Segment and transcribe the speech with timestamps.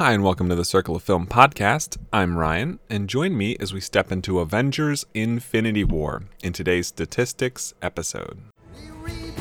[0.00, 1.98] Hi, and welcome to the Circle of Film podcast.
[2.10, 7.74] I'm Ryan, and join me as we step into Avengers Infinity War in today's statistics
[7.82, 8.38] episode.
[8.74, 9.34] We read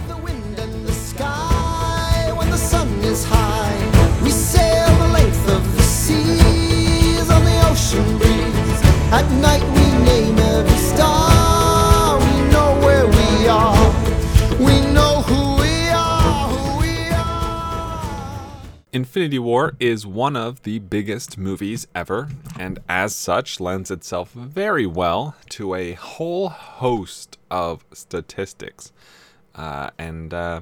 [18.91, 24.87] Infinity War is one of the biggest movies ever, and as such lends itself very
[24.87, 28.91] well to a whole host of statistics.
[29.53, 30.61] Uh, and uh,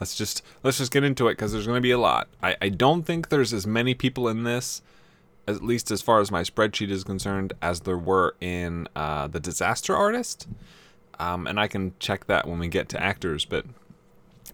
[0.00, 2.26] let's just let's just get into it because there's going to be a lot.
[2.42, 4.82] I, I don't think there's as many people in this,
[5.46, 9.38] at least as far as my spreadsheet is concerned, as there were in uh, the
[9.38, 10.48] Disaster Artist.
[11.20, 13.64] Um, and I can check that when we get to actors, but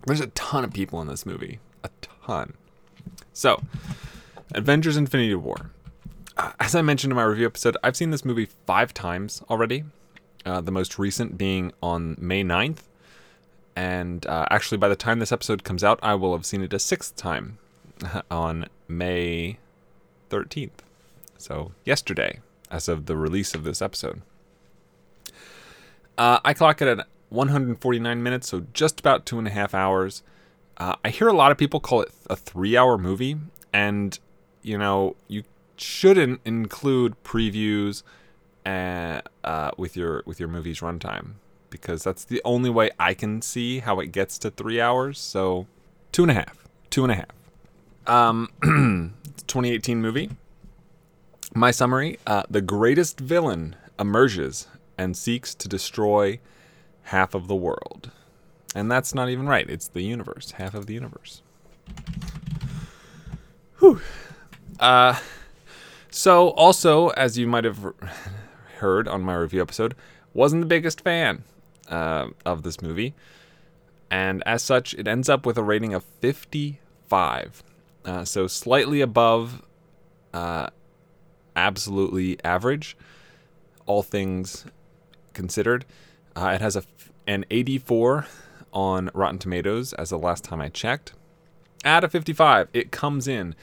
[0.04, 1.60] there's a ton of people in this movie.
[1.86, 1.90] A
[2.26, 2.54] ton.
[3.32, 3.62] So,
[4.54, 5.70] Avengers Infinity War.
[6.36, 9.84] Uh, as I mentioned in my review episode, I've seen this movie five times already.
[10.44, 12.78] Uh, the most recent being on May 9th.
[13.76, 16.72] And uh, actually, by the time this episode comes out, I will have seen it
[16.72, 17.58] a sixth time
[18.30, 19.58] on May
[20.30, 20.80] 13th.
[21.38, 24.22] So, yesterday, as of the release of this episode.
[26.18, 30.24] Uh, I clock it at 149 minutes, so just about two and a half hours.
[30.78, 33.36] Uh, I hear a lot of people call it a three-hour movie,
[33.72, 34.18] and
[34.62, 35.44] you know you
[35.76, 38.02] shouldn't include previews
[38.64, 41.34] uh, uh, with your with your movie's runtime
[41.70, 45.18] because that's the only way I can see how it gets to three hours.
[45.18, 45.66] So
[46.12, 47.30] two and a half, two and a half.
[48.06, 48.50] Um,
[49.46, 50.30] 2018 movie.
[51.54, 54.68] My summary: uh, the greatest villain emerges
[54.98, 56.38] and seeks to destroy
[57.04, 58.10] half of the world.
[58.76, 59.68] And that's not even right.
[59.70, 61.40] It's the universe, half of the universe.
[63.78, 64.02] Whew.
[64.78, 65.18] Uh,
[66.10, 67.94] so, also, as you might have
[68.76, 69.94] heard on my review episode,
[70.34, 71.44] wasn't the biggest fan
[71.88, 73.14] uh, of this movie.
[74.10, 77.62] And as such, it ends up with a rating of 55.
[78.04, 79.62] Uh, so, slightly above
[80.34, 80.68] uh,
[81.56, 82.94] absolutely average,
[83.86, 84.66] all things
[85.32, 85.86] considered.
[86.36, 86.82] Uh, it has a
[87.26, 88.26] an 84
[88.76, 91.14] on Rotten Tomatoes as the last time I checked.
[91.82, 93.54] Out of 55, it comes in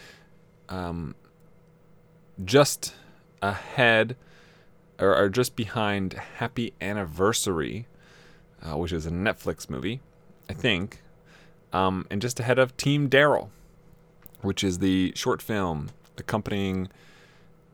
[0.70, 1.14] um,
[2.44, 2.96] just
[3.40, 4.16] ahead
[4.98, 7.86] or, or just behind Happy Anniversary,
[8.64, 10.02] uh, which is a Netflix movie,
[10.50, 11.04] I think,
[11.72, 13.50] um, and just ahead of Team Darryl,
[14.42, 16.90] which is the short film accompanying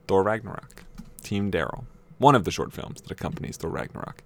[0.10, 0.84] Thor Ragnarok.
[1.24, 1.86] Team Darryl
[2.20, 4.22] one of the short films that accompanies Thor Ragnarok.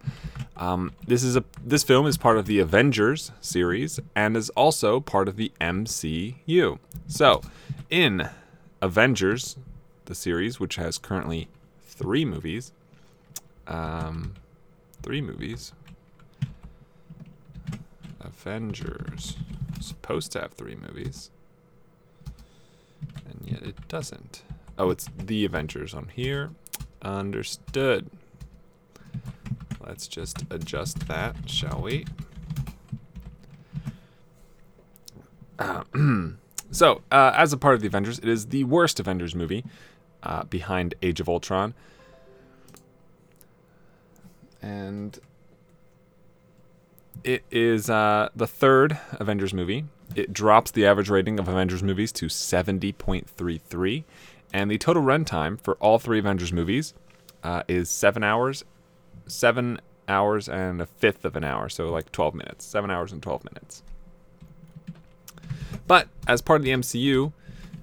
[0.55, 4.99] Um, this is a this film is part of the Avengers series and is also
[4.99, 6.77] part of the MCU.
[7.07, 7.41] So,
[7.89, 8.29] in
[8.81, 9.57] Avengers,
[10.05, 11.47] the series, which has currently
[11.81, 12.71] three movies,
[13.67, 14.35] um,
[15.01, 15.73] three movies.
[18.21, 19.37] Avengers
[19.79, 21.29] supposed to have three movies,
[23.25, 24.43] and yet it doesn't.
[24.77, 26.51] Oh, it's the Avengers on here.
[27.01, 28.09] Understood.
[29.85, 32.05] Let's just adjust that, shall we?
[35.59, 35.83] Uh,
[36.71, 39.63] so, uh, as a part of the Avengers, it is the worst Avengers movie
[40.23, 41.73] uh, behind Age of Ultron.
[44.61, 45.19] And
[47.23, 49.85] it is uh, the third Avengers movie.
[50.15, 54.03] It drops the average rating of Avengers movies to 70.33
[54.53, 56.94] and the total runtime for all three Avengers movies
[57.44, 58.63] uh, is seven hours,
[59.28, 63.22] seven hours and a fifth of an hour, so like 12 minutes, seven hours and
[63.22, 63.84] 12 minutes.
[65.88, 67.33] But as part of the MCU,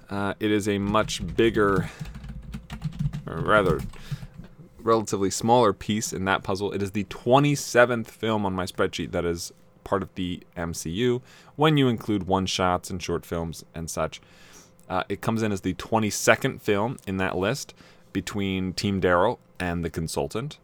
[0.09, 1.91] uh, it is a much bigger,
[3.27, 3.81] or rather,
[4.79, 6.73] relatively smaller piece in that puzzle.
[6.73, 9.53] It is the 27th film on my spreadsheet that is
[9.85, 11.21] part of the MCU
[11.57, 14.21] when you include one shots and short films and such.
[14.89, 17.75] Uh, it comes in as the 22nd film in that list
[18.13, 20.59] between Team Darryl and The Consultant.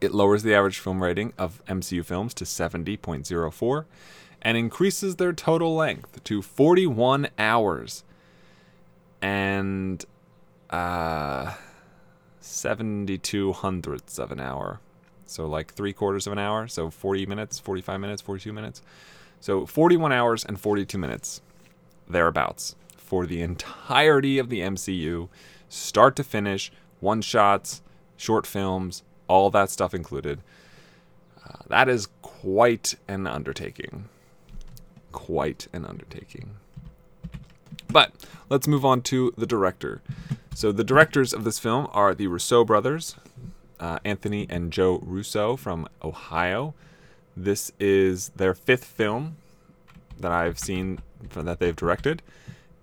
[0.00, 3.84] It lowers the average film rating of MCU films to 70.04
[4.42, 8.04] and increases their total length to 41 hours
[9.20, 10.04] and
[10.70, 11.54] uh,
[12.40, 14.80] 72 hundredths of an hour.
[15.26, 16.66] So, like three quarters of an hour.
[16.66, 18.82] So, 40 minutes, 45 minutes, 42 minutes.
[19.38, 21.40] So, 41 hours and 42 minutes,
[22.08, 25.28] thereabouts for the entirety of the MCU,
[25.68, 27.82] start to finish, one shots,
[28.16, 30.40] short films, all that stuff included.
[31.46, 34.08] Uh, that is quite an undertaking.
[35.12, 36.56] Quite an undertaking.
[37.88, 38.12] But
[38.48, 40.02] let's move on to the director.
[40.52, 43.14] So the directors of this film are the Russo brothers,
[43.78, 46.74] uh, Anthony and Joe Russo from Ohio.
[47.36, 49.36] This is their fifth film
[50.18, 50.98] that I've seen
[51.28, 52.20] for, that they've directed.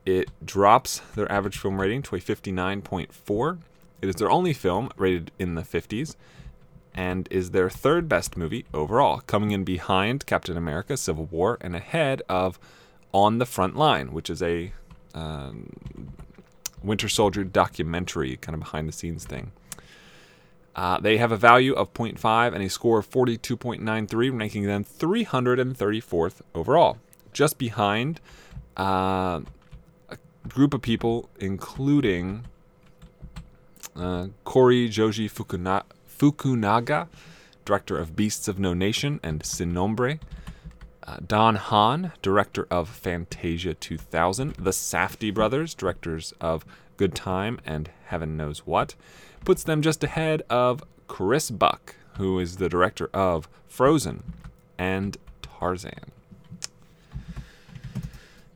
[0.06, 3.58] It drops their average film rating to a 59.4.
[4.02, 6.16] It is their only film rated in the 50s
[6.98, 11.76] and is their third best movie overall, coming in behind Captain America Civil War and
[11.76, 12.60] ahead of
[13.14, 14.74] On the Front Line, which is a
[15.14, 15.70] um,
[16.84, 19.52] Winter Soldier documentary, kind of behind the scenes thing.
[20.76, 26.42] Uh, they have a value of 0.5 and a score of 42.93, ranking them 334th
[26.56, 26.98] overall.
[27.32, 28.20] Just behind
[28.76, 29.42] uh,
[30.10, 30.18] a
[30.48, 32.46] group of people, including
[33.96, 35.84] uh, Cary Joji Fukuna-
[36.18, 37.08] Fukunaga,
[37.66, 40.20] director of Beasts of No Nation and Sin Nombre.
[41.04, 44.56] Uh, Don Hahn, director of Fantasia 2000.
[44.56, 46.66] The Safdie brothers, directors of
[46.98, 48.96] Good Time and Heaven Knows What.
[49.46, 54.24] Puts them just ahead of Chris Buck, who is the director of Frozen
[54.78, 56.12] and Tarzan.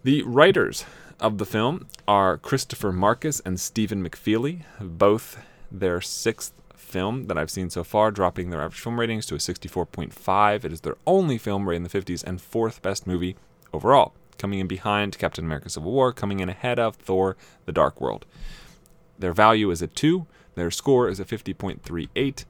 [0.04, 0.84] The writers
[1.20, 5.38] of the film are Christopher Markus and Stephen McFeely, both
[5.72, 6.54] their sixth
[6.92, 10.66] film that I've seen so far, dropping their average film ratings to a 64.5.
[10.66, 13.36] It is their only film rated in the 50s and fourth best movie
[13.74, 18.02] overall, coming in behind Captain America Civil War, coming in ahead of Thor The Dark
[18.02, 18.26] World.
[19.18, 22.46] Their value is a 2, their score is a 50.38,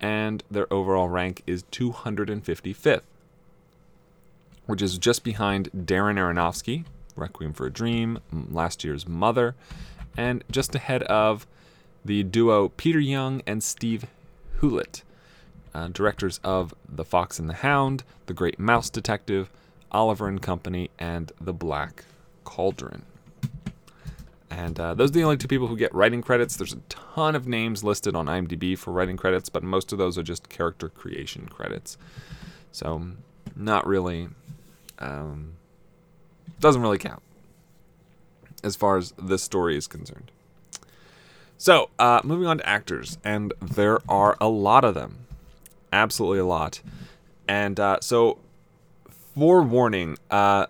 [0.00, 3.02] and their overall rank is 255th,
[4.66, 6.84] which is just behind Darren Aronofsky,
[7.16, 9.54] Requiem for a Dream, last year's Mother,
[10.16, 11.46] and just ahead of
[12.04, 14.06] the duo Peter Young and Steve
[14.60, 15.02] Hulett,
[15.74, 19.50] uh, directors of The Fox and the Hound, The Great Mouse Detective,
[19.90, 22.04] Oliver and Company, and The Black
[22.44, 23.02] Cauldron.
[24.50, 26.56] And uh, those are the only two people who get writing credits.
[26.56, 30.16] There's a ton of names listed on IMDb for writing credits, but most of those
[30.16, 31.98] are just character creation credits.
[32.70, 33.02] So,
[33.56, 34.28] not really.
[35.00, 35.54] Um,
[36.60, 37.22] doesn't really count
[38.62, 40.30] as far as this story is concerned.
[41.56, 45.26] So, uh, moving on to actors, and there are a lot of them,
[45.92, 46.82] absolutely a lot.
[47.48, 48.38] And uh, so,
[49.34, 50.66] forewarning, uh,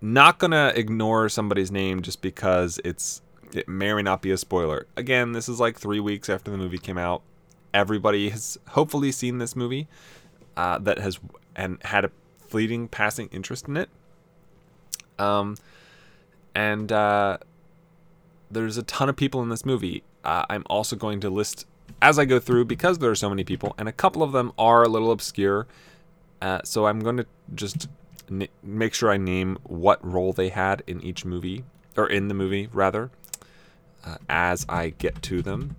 [0.00, 3.22] not gonna ignore somebody's name just because it's
[3.54, 4.86] it may or may not be a spoiler.
[4.96, 7.22] Again, this is like three weeks after the movie came out.
[7.72, 9.88] Everybody has hopefully seen this movie
[10.56, 11.18] uh, that has
[11.56, 13.88] and had a fleeting passing interest in it.
[15.18, 15.56] Um,
[16.54, 17.38] and uh,
[18.54, 20.02] there's a ton of people in this movie.
[20.24, 21.66] Uh, I'm also going to list
[22.00, 24.52] as I go through because there are so many people, and a couple of them
[24.58, 25.66] are a little obscure.
[26.40, 27.88] Uh, so I'm going to just
[28.30, 31.64] n- make sure I name what role they had in each movie,
[31.96, 33.10] or in the movie rather,
[34.04, 35.76] uh, as I get to them.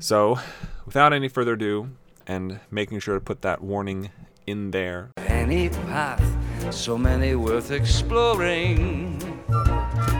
[0.00, 0.38] So,
[0.84, 1.90] without any further ado,
[2.26, 4.10] and making sure to put that warning
[4.46, 5.10] in there.
[5.16, 6.24] Any path,
[6.72, 9.18] so many worth exploring.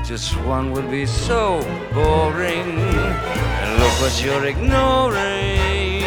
[0.04, 1.62] Just one would be so
[1.94, 2.72] boring.
[2.76, 6.02] And look what you're ignoring.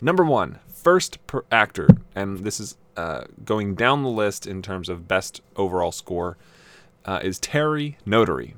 [0.00, 4.88] Number one, first per actor, and this is uh, going down the list in terms
[4.88, 6.38] of best overall score,
[7.04, 8.54] uh, is Terry Notary.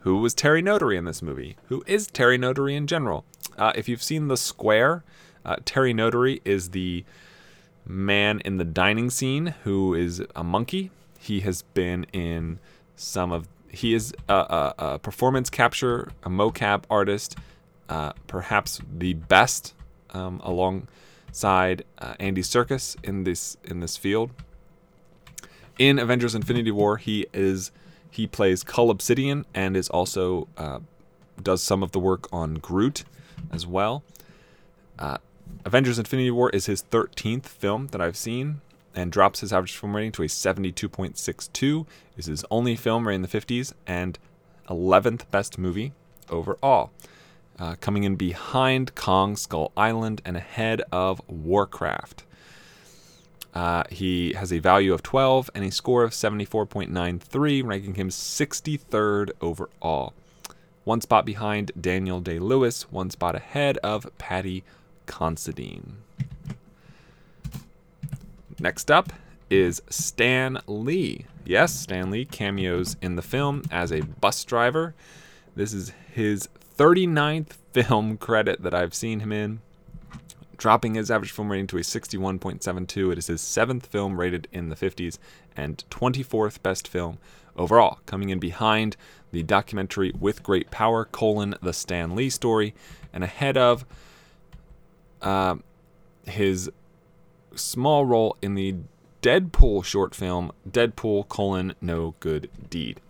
[0.00, 1.56] Who was Terry Notary in this movie?
[1.68, 3.24] Who is Terry Notary in general?
[3.58, 5.04] Uh, if you've seen The Square,
[5.44, 7.04] uh, Terry Notary is the
[7.86, 10.90] man in the dining scene who is a monkey.
[11.18, 12.60] He has been in
[13.00, 13.48] some of.
[13.68, 17.36] He is a, a, a performance capture, a mocap artist,
[17.88, 19.74] uh, perhaps the best
[20.10, 24.30] um, alongside uh, Andy Serkis in this in this field.
[25.78, 27.70] In Avengers: Infinity War, he is
[28.10, 30.80] he plays Cull Obsidian and is also uh,
[31.42, 33.04] does some of the work on Groot
[33.52, 34.02] as well.
[34.98, 35.18] Uh,
[35.64, 38.60] Avengers: Infinity War is his 13th film that I've seen
[38.94, 41.86] and drops his average film rating to a 72.62.
[42.16, 44.18] This Is his only film rated in the 50s and
[44.68, 45.92] 11th best movie
[46.28, 46.90] overall.
[47.58, 52.24] Uh, coming in behind Kong Skull Island and ahead of Warcraft.
[53.52, 59.30] Uh, he has a value of 12 and a score of 74.93, ranking him 63rd
[59.40, 60.14] overall.
[60.84, 64.64] One spot behind Daniel Day Lewis, one spot ahead of Paddy
[65.06, 65.98] Considine.
[68.60, 69.14] Next up
[69.48, 71.24] is Stan Lee.
[71.46, 74.94] Yes, Stan Lee cameos in the film as a bus driver.
[75.56, 79.60] This is his 39th film credit that I've seen him in.
[80.58, 83.12] dropping his average film rating to a 61.72.
[83.12, 85.16] It is his seventh film rated in the 50s
[85.56, 87.16] and 24th best film
[87.56, 88.94] overall, coming in behind
[89.32, 92.74] the documentary With Great Power, colon, the Stan Lee story,
[93.10, 93.86] and ahead of
[95.22, 95.56] uh,
[96.26, 96.70] his
[97.54, 98.76] small role in the
[99.22, 103.00] Deadpool short film Deadpool: colon, No Good Deed.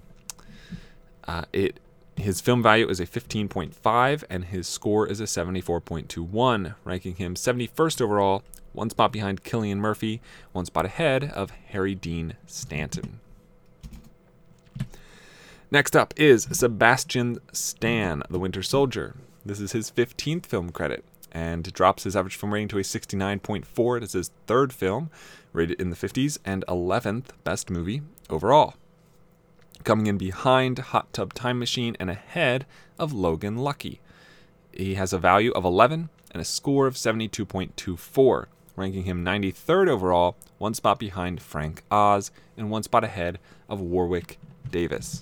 [1.26, 1.78] Uh, it
[2.16, 8.00] his film value is a 15.5 and his score is a 74.21, ranking him 71st
[8.02, 8.42] overall,
[8.72, 10.20] one spot behind Cillian Murphy,
[10.52, 13.20] one spot ahead of Harry Dean Stanton.
[15.70, 19.14] Next up is Sebastian Stan, the Winter Soldier.
[19.44, 23.96] This is his 15th film credit and drops his average film rating to a 69.4.
[23.96, 25.10] It is his third film,
[25.52, 28.74] rated in the 50s, and 11th best movie overall.
[29.84, 32.66] Coming in behind Hot Tub Time Machine and ahead
[32.98, 34.00] of Logan Lucky.
[34.72, 38.46] He has a value of 11 and a score of 72.24,
[38.76, 44.38] ranking him 93rd overall, one spot behind Frank Oz, and one spot ahead of Warwick
[44.70, 45.20] Davis.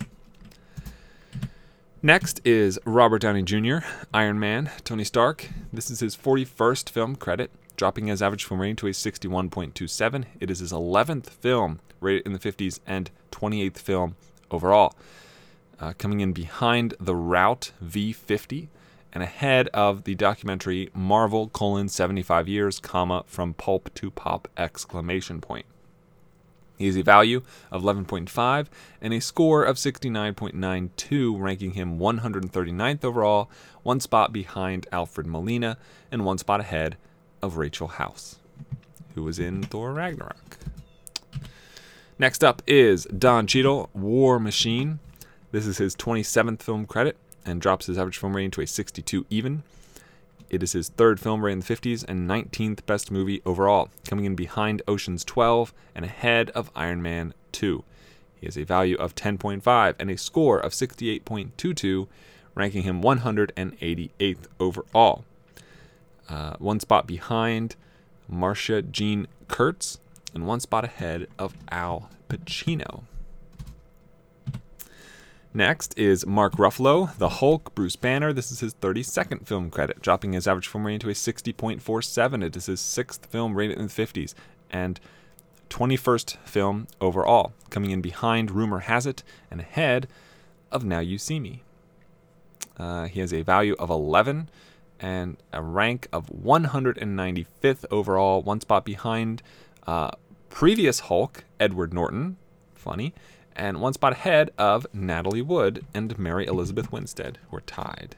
[2.01, 3.79] Next is Robert Downey Jr.,
[4.15, 5.49] Iron Man, Tony Stark.
[5.73, 10.25] This is his 41st film credit, dropping his average film rating to a 61.27.
[10.39, 14.15] It is his 11th film rated in the 50s and 28th film
[14.49, 14.95] overall.
[15.81, 18.69] Uh, coming in behind The Route V50
[19.13, 25.41] and ahead of the documentary Marvel colon 75 years, comma, from pulp to pop exclamation
[25.41, 25.67] point.
[26.79, 27.43] He has a value
[27.73, 28.67] of 11.5
[29.03, 33.51] and a score of 69.92, ranking him 139th overall,
[33.83, 35.77] one spot behind Alfred Molina,
[36.13, 36.97] and one spot ahead
[37.43, 38.37] of Rachel House,
[39.15, 40.59] who was in Thor Ragnarok.
[42.19, 45.01] Next up is Don Cheadle, War Machine.
[45.51, 49.27] This is his 27th film credit and drops his average film rating to a 62
[49.31, 49.63] even.
[50.51, 54.25] It is his third film rated in the 50s and 19th best movie overall, coming
[54.25, 57.85] in behind Ocean's 12 and ahead of Iron Man 2.
[58.41, 62.07] He has a value of 10.5 and a score of 68.22,
[62.55, 65.25] ranking him 188th overall.
[66.29, 67.77] Uh, one spot behind
[68.29, 69.99] Marcia Jean Kurtz,
[70.35, 73.03] and one spot ahead of Al Pacino.
[75.55, 78.35] Next is Mark Ruffalo, The Hulk, Bruce Banner.
[78.35, 82.45] This is his 32nd film credit, dropping his average film rating to a 60.47.
[82.45, 84.35] It is his sixth film rated in the 50s
[84.71, 85.01] and
[85.71, 90.07] 21st film overall, coming in behind Rumor Has It and ahead
[90.71, 91.63] of Now You See Me.
[92.77, 94.51] Uh, he has a value of 11
[95.01, 99.43] and a rank of 195th overall, one spot behind
[99.87, 100.11] uh,
[100.51, 102.37] previous Hulk, Edward Norton.
[102.75, 103.15] Funny
[103.59, 108.17] and one spot ahead of Natalie Wood and Mary Elizabeth Winstead, who are tied.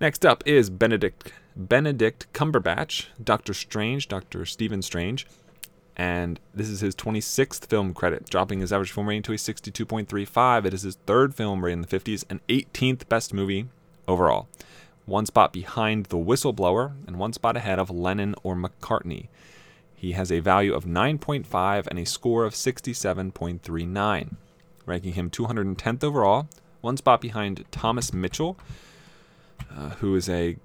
[0.00, 5.26] Next up is Benedict Benedict Cumberbatch, Doctor Strange, Doctor Stephen Strange,
[5.96, 10.64] and this is his 26th film credit, dropping his average film rating to a 62.35.
[10.64, 13.68] It is his third film rating in the 50s and 18th best movie
[14.08, 14.48] overall.
[15.04, 19.28] One spot behind The Whistleblower and one spot ahead of Lennon or McCartney.
[20.00, 24.34] He has a value of 9.5 and a score of 67.39,
[24.86, 26.48] ranking him 210th overall,
[26.80, 28.56] one spot behind Thomas Mitchell,
[29.70, 30.56] uh, who is a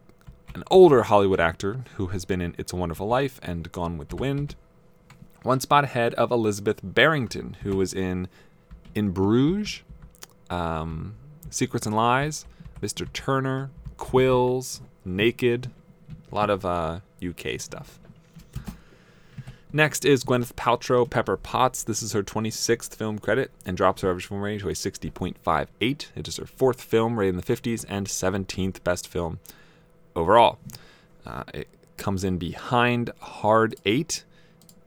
[0.54, 4.08] an older Hollywood actor who has been in It's a Wonderful Life and Gone with
[4.08, 4.56] the Wind.
[5.44, 8.30] One spot ahead of Elizabeth Berrington, who was in
[8.96, 9.82] In Bruges,
[10.50, 11.16] um,
[11.50, 12.46] Secrets and Lies,
[12.82, 13.12] Mr.
[13.12, 15.70] Turner, Quills, Naked,
[16.32, 18.00] a lot of uh, UK stuff.
[19.76, 21.84] Next is Gwyneth Paltrow, Pepper Potts.
[21.84, 26.06] This is her 26th film credit and drops her average film rating to a 60.58.
[26.16, 29.40] It is her fourth film rated in the 50s and 17th best film
[30.16, 30.60] overall.
[31.26, 31.68] Uh, it
[31.98, 34.24] comes in behind Hard 8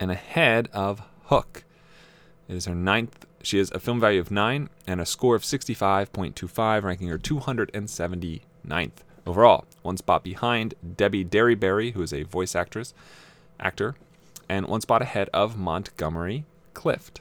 [0.01, 1.65] and ahead of Hook.
[2.49, 3.27] It is her ninth.
[3.43, 8.91] She has a film value of 9 and a score of 65.25, ranking her 279th
[9.27, 9.67] overall.
[9.83, 12.95] One spot behind Debbie Derryberry, who is a voice actress,
[13.61, 13.95] actor,
[14.49, 17.21] and one spot ahead of Montgomery Clift.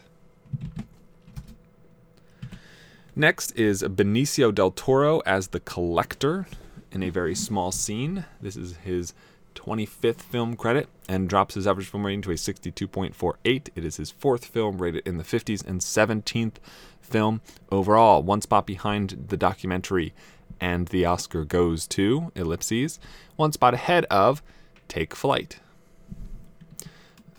[3.16, 6.48] Next is Benicio del Toro as the Collector
[6.92, 8.26] in a very small scene.
[8.42, 9.14] This is his
[9.56, 13.70] 25th film credit and drops his average film rating to a 62.48.
[13.76, 16.58] It is his fourth film rated in the 50s and 17th
[17.02, 17.42] film
[17.72, 20.14] overall, one spot behind the documentary
[20.60, 23.00] and the Oscar goes to ellipses,
[23.36, 24.42] one spot ahead of
[24.88, 25.60] Take Flight.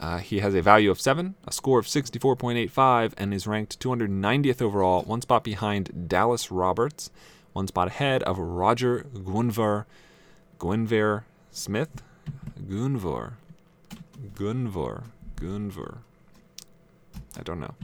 [0.01, 4.63] Uh, he has a value of 7, a score of 64.85, and is ranked 290th
[4.63, 7.11] overall, one spot behind Dallas Roberts,
[7.53, 9.87] one spot ahead of Roger Guenveur,
[10.59, 12.03] Guenveur Smith,
[12.69, 13.33] Gunvor.
[14.35, 15.05] Gunvor.
[15.37, 15.99] Gunvor.
[17.37, 17.75] I don't know.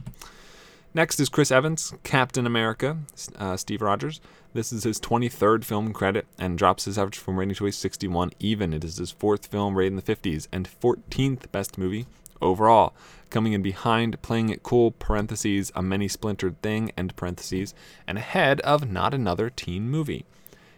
[0.93, 2.97] Next is Chris Evans, Captain America,
[3.37, 4.21] uh, Steve Rogers.
[4.55, 8.31] This is his 23rd film credit and drops his average film rating to a 61
[8.39, 8.71] even.
[8.71, 12.05] It is his fourth film rated in the 50s and 14th best movie
[12.41, 12.93] overall.
[13.29, 17.73] Coming in behind, playing it cool, parentheses, a many splintered thing, end parentheses,
[18.07, 20.23] and ahead of Not Another Teen Movie.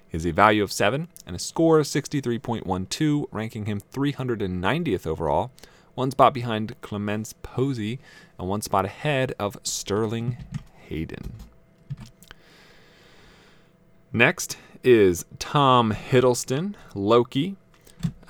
[0.08, 5.52] He has a value of 7 and a score of 63.12, ranking him 390th overall,
[5.94, 8.00] one spot behind Clemence Poésy,
[8.40, 10.38] and one spot ahead of Sterling
[10.88, 11.34] Hayden.
[14.14, 17.58] Next is Tom Hiddleston, Loki.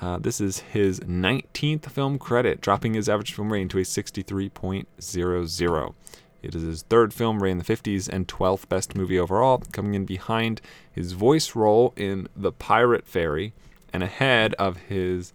[0.00, 5.94] Uh, this is his 19th film credit, dropping his average film rating to a 63.00.
[6.42, 9.94] It is his third film rated in the 50s and 12th best movie overall, coming
[9.94, 13.52] in behind his voice role in The Pirate Fairy
[13.92, 15.32] and ahead of his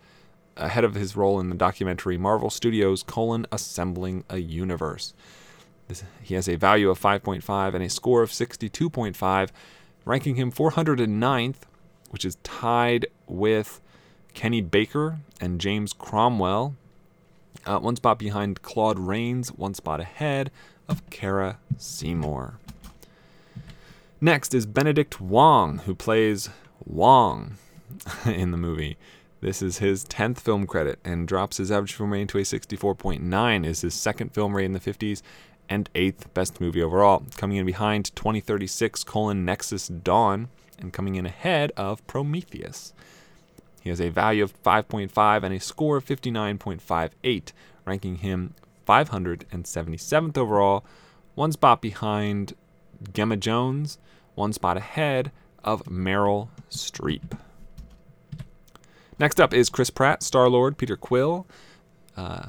[0.56, 5.16] ahead of his role in the documentary Marvel Studios colon assembling a universe.
[5.88, 9.50] This, he has a value of 5.5 and a score of 62.5
[10.06, 11.64] ranking him 409th,
[12.10, 13.82] which is tied with
[14.34, 16.76] Kenny Baker and James Cromwell.
[17.66, 20.52] Uh, one spot behind Claude Rains, one spot ahead
[20.88, 22.60] of Cara Seymour.
[24.20, 26.50] Next is Benedict Wong, who plays
[26.86, 27.58] Wong
[28.26, 28.98] in the movie.
[29.42, 33.66] This is his 10th film credit and drops his average film rating to a 64.9.
[33.66, 35.22] Is his second film rated in the 50s
[35.70, 41.26] and eighth best movie overall, coming in behind 2036 colon Nexus Dawn and coming in
[41.26, 42.94] ahead of Prometheus.
[43.82, 47.52] He has a value of 5.5 and a score of 59.58,
[47.86, 48.54] ranking him
[48.88, 50.86] 577th overall,
[51.36, 52.54] one spot behind
[53.14, 53.98] Gemma Jones,
[54.36, 55.32] one spot ahead
[55.64, 57.38] of Meryl Streep.
[59.20, 61.46] Next up is Chris Pratt, Star Lord, Peter Quill,
[62.18, 62.48] uh,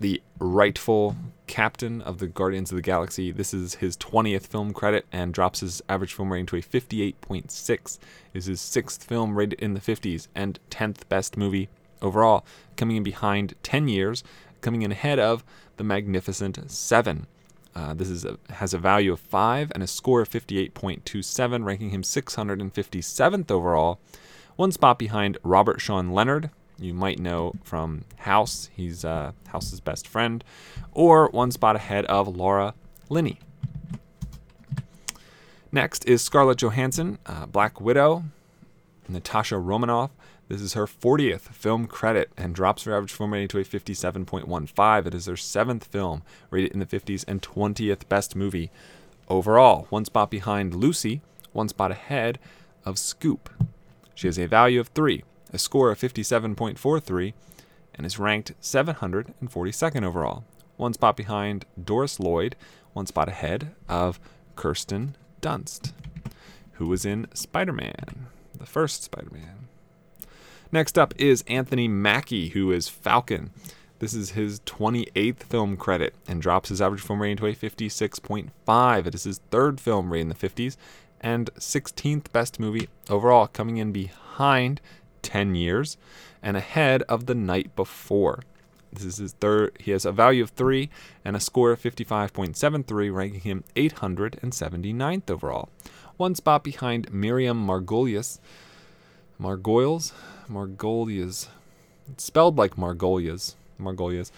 [0.00, 1.14] the rightful
[1.46, 3.30] captain of the Guardians of the Galaxy.
[3.30, 7.98] This is his 20th film credit and drops his average film rating to a 58.6.
[8.32, 11.68] Is his sixth film rated in the 50s and 10th best movie
[12.00, 12.46] overall,
[12.76, 14.24] coming in behind 10 years,
[14.62, 15.44] coming in ahead of
[15.76, 17.26] The Magnificent Seven.
[17.74, 21.90] Uh, this is a, has a value of 5 and a score of 58.27, ranking
[21.90, 24.00] him 657th overall,
[24.56, 28.70] one spot behind Robert Sean Leonard, you might know from House.
[28.74, 30.42] He's uh, House's best friend,
[30.92, 32.74] or one spot ahead of Laura
[33.08, 33.38] Linney.
[35.72, 38.24] Next is Scarlett Johansson, uh, Black Widow,
[39.08, 40.10] Natasha Romanoff.
[40.48, 45.06] This is her 40th film credit and drops her average film rating to a 57.15.
[45.06, 48.72] It is her seventh film rated in the 50s and 20th best movie
[49.28, 49.86] overall.
[49.90, 51.20] One spot behind Lucy,
[51.52, 52.40] one spot ahead
[52.84, 53.48] of Scoop.
[54.16, 57.32] She has a value of 3 a score of 57.43,
[57.94, 60.44] and is ranked 742nd overall,
[60.76, 62.56] one spot behind Doris Lloyd,
[62.92, 64.20] one spot ahead of
[64.56, 65.92] Kirsten Dunst,
[66.74, 69.68] who was in Spider Man, the first Spider Man.
[70.72, 73.50] Next up is Anthony Mackie, who is Falcon.
[73.98, 79.06] This is his 28th film credit and drops his average film rating to a 56.5.
[79.06, 80.76] It is his third film rating in the 50s
[81.20, 84.80] and 16th best movie overall, coming in behind
[85.22, 85.96] 10 years
[86.42, 88.40] and ahead of the night before.
[88.92, 89.76] This is his third.
[89.78, 90.90] He has a value of 3
[91.24, 95.68] and a score of 55.73, ranking him 879th overall.
[96.16, 98.40] One spot behind Miriam Margolius.
[99.40, 100.12] Margoyles?
[100.50, 101.48] Margolias.
[102.10, 103.54] It's spelled like Margolias.
[103.80, 104.30] Margolias.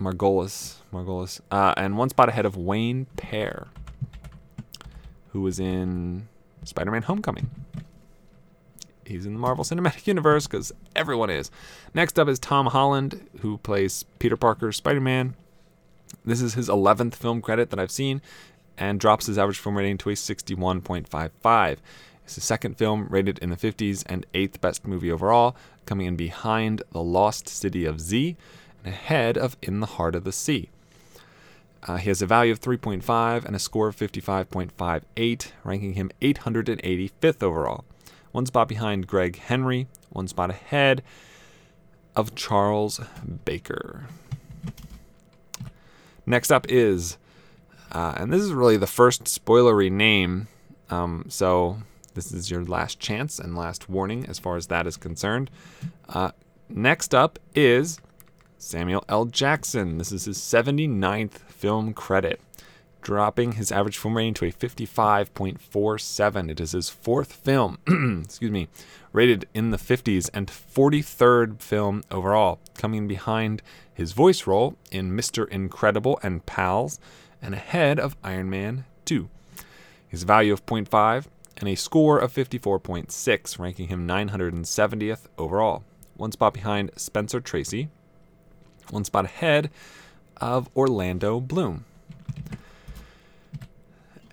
[0.00, 0.76] Margolis.
[0.92, 1.40] Margolis.
[1.50, 3.68] Uh, and one spot ahead of Wayne Pear,
[5.32, 6.28] who was in
[6.64, 7.50] Spider Man Homecoming
[9.06, 11.50] he's in the Marvel Cinematic Universe because everyone is.
[11.92, 15.34] Next up is Tom Holland, who plays Peter Parker Spider Man.
[16.24, 18.22] This is his 11th film credit that I've seen
[18.76, 21.76] and drops his average film rating to a 61.55.
[22.24, 25.54] It's his second film rated in the 50s and eighth best movie overall,
[25.86, 28.36] coming in behind The Lost City of Z
[28.82, 30.70] and ahead of In the Heart of the Sea.
[31.86, 37.42] Uh, he has a value of 3.5 and a score of 55.58, ranking him 885th
[37.42, 37.84] overall
[38.34, 41.04] one spot behind Greg Henry, one spot ahead
[42.16, 43.00] of Charles
[43.44, 44.08] Baker.
[46.26, 47.16] Next up is,
[47.92, 50.48] uh, and this is really the first spoilery name,
[50.90, 51.78] um, so
[52.14, 55.48] this is your last chance and last warning as far as that is concerned.
[56.08, 56.32] Uh,
[56.68, 58.00] next up is
[58.58, 59.26] Samuel L.
[59.26, 59.96] Jackson.
[59.96, 62.40] This is his 79th film credit.
[63.04, 66.50] Dropping his average film rating to a 55.47.
[66.50, 67.78] It is his fourth film,
[68.24, 68.66] excuse me,
[69.12, 73.62] rated in the 50s and 43rd film overall, coming behind
[73.92, 75.46] his voice role in Mr.
[75.48, 76.98] Incredible and Pals
[77.40, 79.28] and ahead of Iron Man 2.
[80.08, 81.26] His value of 0.5
[81.58, 85.84] and a score of 54.6, ranking him 970th overall.
[86.16, 87.88] One spot behind Spencer Tracy,
[88.90, 89.70] one spot ahead
[90.38, 91.84] of Orlando Bloom.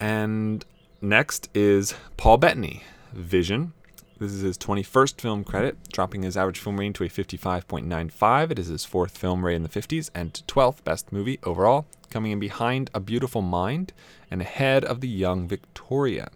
[0.02, 0.66] And
[1.00, 2.84] next is Paul Bettany,
[3.14, 3.74] Vision.
[4.18, 8.50] This is his 21st film credit, dropping his average film rating to a 55.95.
[8.50, 12.32] It is his fourth film rated in the 50s and 12th best movie overall, coming
[12.32, 13.94] in behind A Beautiful Mind
[14.32, 16.32] and ahead of The Young Victoria.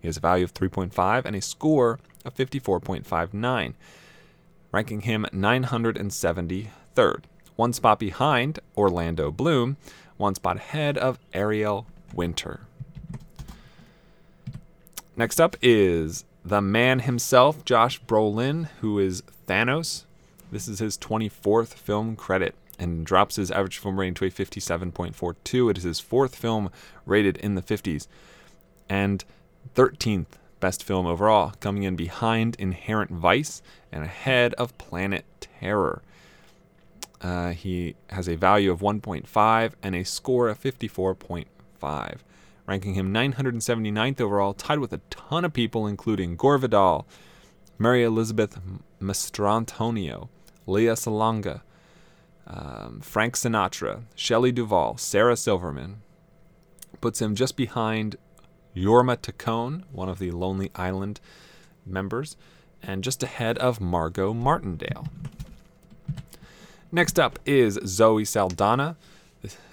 [0.00, 3.74] He has a value of 3.5 and a score of 54.59,
[4.72, 7.22] ranking him 973rd.
[7.56, 9.76] One spot behind Orlando Bloom,
[10.16, 12.60] one spot ahead of Ariel Winter.
[15.20, 20.04] Next up is the man himself, Josh Brolin, who is Thanos.
[20.50, 25.70] This is his 24th film credit and drops his average film rating to a 57.42.
[25.70, 26.70] It is his fourth film
[27.04, 28.06] rated in the 50s
[28.88, 29.22] and
[29.74, 33.60] 13th best film overall, coming in behind Inherent Vice
[33.92, 36.00] and ahead of Planet Terror.
[37.20, 42.20] Uh, he has a value of 1.5 and a score of 54.5
[42.70, 47.04] ranking him 979th overall, tied with a ton of people, including Gore Vidal,
[47.80, 48.60] Mary Elizabeth
[49.02, 50.28] Mastrantonio,
[50.68, 51.62] Lea Salonga,
[52.46, 56.02] um, Frank Sinatra, Shelley Duvall, Sarah Silverman.
[57.00, 58.14] Puts him just behind
[58.76, 61.18] Jorma Taccone, one of the Lonely Island
[61.84, 62.36] members,
[62.80, 65.08] and just ahead of Margo Martindale.
[66.92, 68.96] Next up is Zoe Saldana,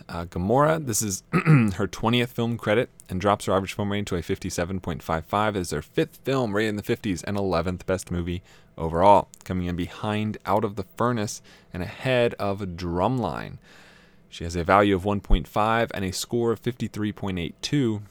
[0.10, 4.16] uh, Gamora, this is her 20th film credit and drops her average film rating to
[4.16, 5.50] a 57.55.
[5.50, 8.42] It is her fifth film rated in the 50s and 11th best movie
[8.78, 11.42] overall, coming in behind Out of the Furnace
[11.74, 13.58] and ahead of Drumline.
[14.30, 18.02] She has a value of 1.5 and a score of 53.82,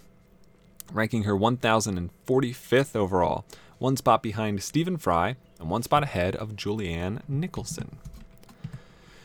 [0.92, 3.44] ranking her 1045th overall,
[3.78, 7.96] one spot behind Stephen Fry and one spot ahead of Julianne Nicholson.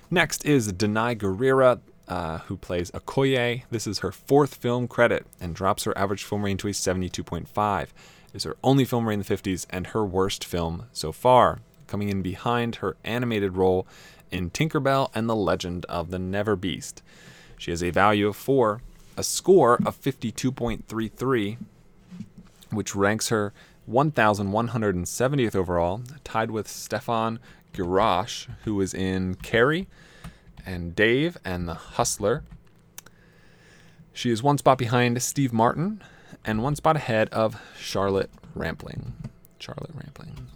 [0.09, 1.79] Next is Danai Gurira
[2.11, 3.63] uh, who plays Okoye.
[3.71, 7.87] This is her fourth film credit and drops her average film rating to a 72.5.
[8.33, 12.09] Is her only film rating in the 50s and her worst film so far, coming
[12.09, 13.87] in behind her animated role
[14.29, 17.01] in Tinkerbell and the Legend of the Never Beast.
[17.57, 18.81] She has a value of 4,
[19.15, 21.57] a score of 52.33,
[22.71, 23.53] which ranks her
[23.89, 27.39] 1,170th overall, tied with Stefan
[27.73, 29.87] Gierasch, who is in Carrie
[30.65, 32.43] and Dave and the Hustler.
[34.13, 36.03] She is one spot behind Steve Martin
[36.45, 39.13] and one spot ahead of Charlotte Rampling.
[39.59, 40.47] Charlotte Rampling.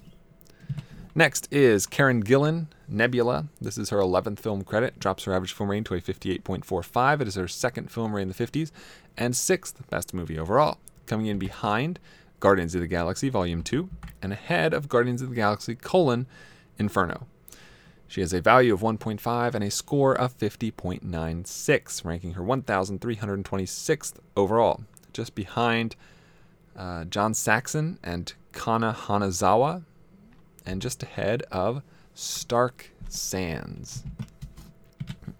[1.17, 3.45] Next is Karen Gillan, Nebula.
[3.61, 4.99] This is her 11th film credit.
[4.99, 7.21] Drops her average film rating to a 58.45.
[7.21, 8.71] It is her second film rating in the 50s
[9.15, 10.77] and sixth best movie overall.
[11.05, 11.99] Coming in behind
[12.41, 13.89] Guardians of the Galaxy Volume 2
[14.21, 16.27] and ahead of Guardians of the Galaxy colon
[16.77, 17.27] Inferno.
[18.07, 24.83] She has a value of 1.5 and a score of 50.96, ranking her 1,326th overall,
[25.11, 25.95] just behind
[26.77, 29.83] uh, John Saxon and Kana Hanazawa,
[30.65, 31.81] and just ahead of
[32.13, 34.03] Stark Sands.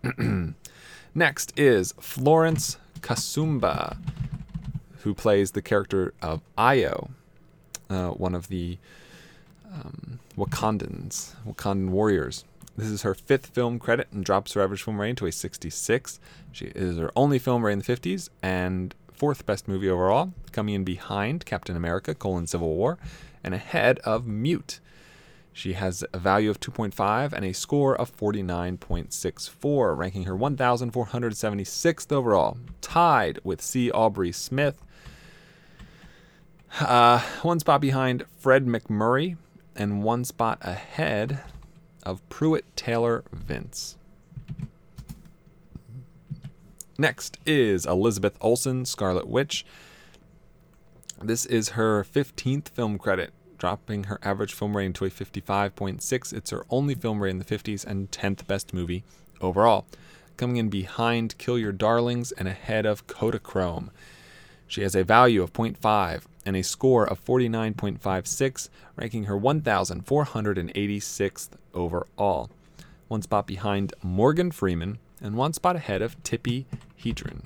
[1.15, 3.97] Next is Florence Kasumba,
[4.99, 7.11] who plays the character of Io,
[7.89, 8.77] uh, one of the
[9.71, 12.43] um, Wakandans, Wakandan warriors.
[12.77, 16.19] This is her fifth film credit and drops her average film rating to a 66.
[16.51, 20.75] She is her only film rating in the 50s and fourth best movie overall, coming
[20.75, 22.97] in behind Captain America: colon Civil War,
[23.43, 24.81] and ahead of Mute.
[25.53, 32.57] She has a value of 2.5 and a score of 49.64, ranking her 1,476th overall,
[32.81, 33.89] tied with C.
[33.89, 34.83] Aubrey Smith.
[36.81, 39.37] Uh, one spot behind Fred MacMurray,
[39.77, 41.41] and one spot ahead
[42.05, 43.97] of Pruitt Taylor Vince.
[46.97, 49.65] Next is Elizabeth Olsen, Scarlet Witch.
[51.21, 56.33] This is her 15th film credit, dropping her average film rating to a 55.6.
[56.33, 59.03] It's her only film rating in the 50s and 10th best movie
[59.41, 59.85] overall,
[60.37, 63.89] coming in behind Kill Your Darlings and ahead of Kodachrome.
[64.67, 72.49] She has a value of 0.5 and a score of 49.56, ranking her 1,486th overall.
[73.07, 76.65] One spot behind Morgan Freeman and one spot ahead of Tippi
[77.01, 77.41] Hedren.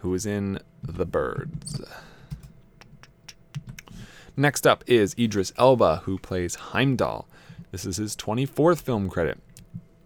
[0.00, 1.80] who is in The Birds.
[4.36, 7.26] Next up is Idris Elba, who plays Heimdall.
[7.72, 9.38] This is his 24th film credit,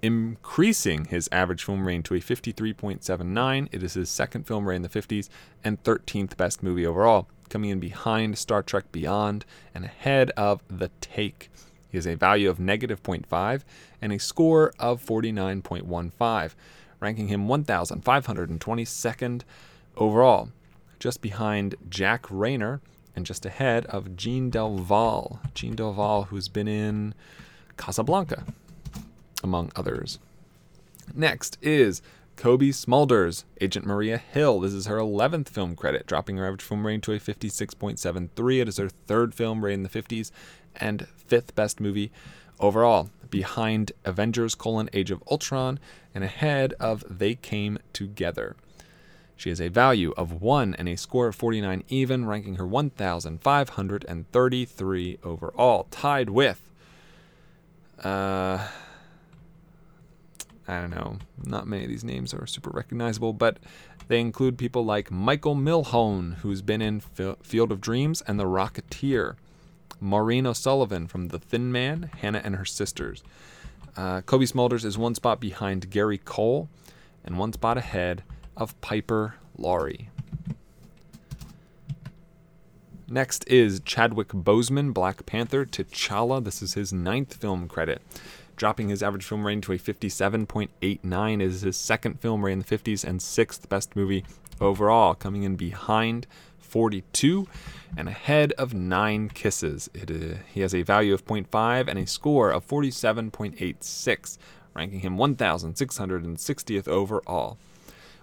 [0.02, 3.68] increasing his average film rating to a 53.79.
[3.70, 5.28] It is his second film rating in the 50s
[5.62, 10.90] and 13th best movie overall, coming in behind Star Trek Beyond and ahead of The
[11.00, 11.50] Take.
[11.88, 13.62] He has a value of negative 0.5
[14.00, 16.54] and a score of 49.15,
[17.00, 19.42] ranking him 1,522nd
[19.96, 20.50] overall,
[20.98, 22.80] just behind Jack Rayner
[23.16, 25.40] and just ahead of Jean Del.
[25.54, 27.14] Jean Del who's been in
[27.76, 28.44] Casablanca,
[29.42, 30.18] among others.
[31.14, 32.00] Next is
[32.36, 34.60] Cobie Smulders, Agent Maria Hill.
[34.60, 38.60] This is her 11th film credit, dropping her average film rating to a 56.73.
[38.60, 40.30] It is her third film rating in the 50s
[40.76, 42.10] and fifth best movie
[42.58, 45.78] overall, behind Avengers: colon, Age of Ultron
[46.14, 48.56] and ahead of They Came Together.
[49.36, 55.18] She has a value of 1 and a score of 49 even, ranking her 1,533
[55.24, 56.70] overall, tied with.
[58.02, 58.68] Uh,
[60.70, 61.18] I don't know.
[61.44, 63.58] Not many of these names are super recognizable, but
[64.06, 68.44] they include people like Michael Milhoan, who's been in F- Field of Dreams and The
[68.44, 69.34] Rocketeer,
[69.98, 73.24] Maureen O'Sullivan from The Thin Man, Hannah and Her Sisters.
[73.96, 76.68] Uh, Cobie Smulders is one spot behind Gary Cole
[77.24, 78.22] and one spot ahead
[78.56, 80.08] of Piper Laurie.
[83.08, 86.44] Next is Chadwick Boseman, Black Panther, T'Challa.
[86.44, 88.00] This is his ninth film credit,
[88.60, 91.42] dropping his average film rating to a 57.89.
[91.42, 94.22] is his second film rating in the 50s and sixth best movie
[94.60, 96.26] overall, coming in behind
[96.58, 97.48] 42
[97.96, 99.88] and ahead of Nine Kisses.
[99.94, 104.36] It, uh, he has a value of 0.5 and a score of 47.86,
[104.74, 107.56] ranking him 1,660th overall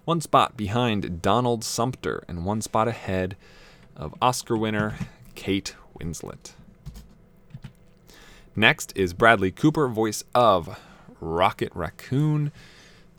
[0.05, 3.35] one spot behind Donald Sumpter, and one spot ahead
[3.97, 4.95] of Oscar winner
[5.35, 6.51] Kate Winslet.
[8.59, 10.79] Next is Bradley Cooper, voice of
[11.21, 12.51] Rocket Raccoon.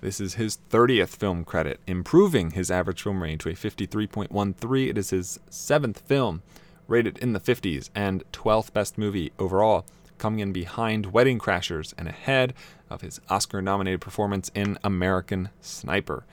[0.00, 4.88] This is his 30th film credit, improving his average film rating to a 53.13.
[4.88, 6.42] It is his seventh film,
[6.88, 9.86] rated in the 50s, and 12th best movie overall,
[10.18, 12.52] coming in behind Wedding Crashers and ahead
[12.90, 16.24] of his Oscar nominated performance in American Sniper.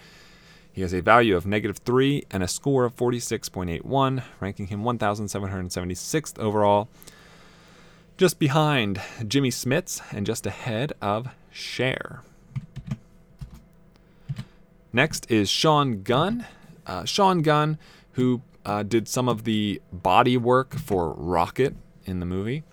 [0.74, 6.40] He has a value of negative 3 and a score of 46.81, ranking him 1,776th
[6.40, 6.90] overall,
[8.18, 12.22] just behind Jimmy Smits and just ahead of Cher.
[14.94, 16.46] Next is Sean Gunn.
[16.88, 17.78] Uh, Sean Gunn,
[18.14, 21.76] who uh, did some of the body work for Rocket
[22.06, 22.64] in the movie.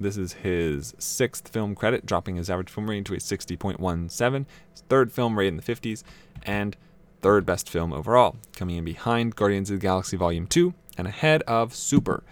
[0.00, 4.82] This is his sixth film credit, dropping his average film rating to a 60.17, his
[4.88, 6.02] third film rated in the 50s,
[6.44, 6.76] and
[7.20, 11.42] third best film overall, coming in behind Guardians of the Galaxy Volume 2 and ahead
[11.42, 12.22] of Super.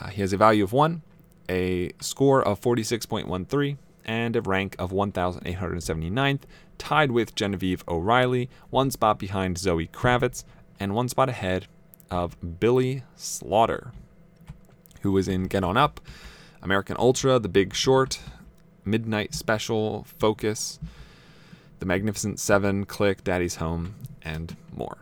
[0.00, 1.02] Uh, he has a value of 1,
[1.50, 6.42] a score of 46.13, and a rank of 1,879th,
[6.78, 10.44] tied with Genevieve O'Reilly, one spot behind Zoe Kravitz,
[10.78, 11.66] and one spot ahead
[12.10, 13.92] of Billy Slaughter,
[15.02, 16.00] who was in Get On Up,
[16.62, 18.20] American Ultra, The Big Short,
[18.84, 20.78] Midnight Special, Focus,
[21.80, 24.98] the Magnificent Seven, Click, Daddy's Home, and more.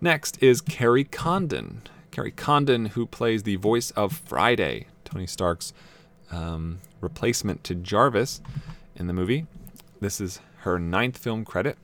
[0.00, 1.82] Next is Kerry Condon.
[2.18, 5.72] Kerry Condon, who plays the voice of Friday, Tony Stark's
[6.32, 8.40] um, replacement to Jarvis
[8.96, 9.46] in the movie.
[10.00, 11.78] This is her ninth film credit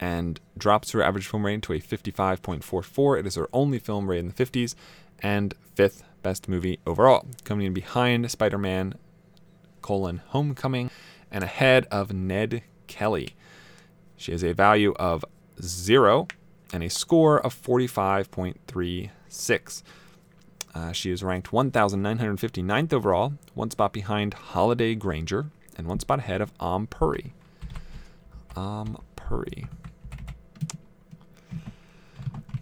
[0.00, 3.20] and drops her average film rating to a 55.44.
[3.20, 4.74] It is her only film rated in the 50s
[5.20, 8.96] and fifth best movie overall, coming in behind Spider-Man:
[9.80, 10.90] colon Homecoming
[11.30, 13.36] and ahead of Ned Kelly.
[14.16, 15.24] She has a value of
[15.62, 16.26] zero
[16.72, 17.52] and a score of
[19.28, 19.82] 45.36.
[20.74, 26.40] Uh, she is ranked 1,959th overall, one spot behind Holliday Grainger, and one spot ahead
[26.40, 27.32] of Am Puri.
[28.56, 29.66] Am Puri.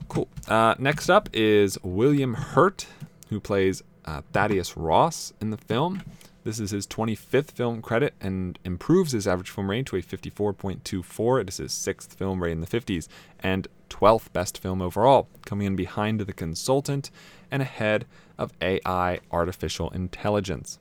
[0.09, 0.29] Cool.
[0.49, 2.87] Uh, next up is William Hurt,
[3.29, 6.03] who plays uh, Thaddeus Ross in the film.
[6.45, 11.41] This is his 25th film credit and improves his average film rating to a 54.24.
[11.41, 13.09] It is his sixth film rating in the 50s
[13.41, 13.67] and
[14.01, 17.11] 12th best film overall, coming in behind The Consultant
[17.51, 18.05] and ahead
[18.37, 20.79] of AI Artificial Intelligence.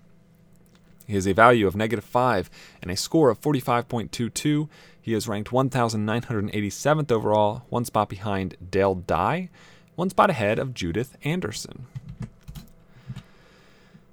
[1.08, 2.50] He has a value of negative 5
[2.82, 4.68] and a score of 45.22.
[5.02, 9.50] He is ranked 1,987th overall, one spot behind Dale Dye,
[9.96, 11.86] one spot ahead of Judith Anderson.